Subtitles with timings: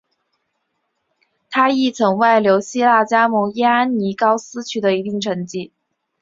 [1.51, 5.71] 他亦曾外流希腊加盟伊安尼高斯取得一定的成绩。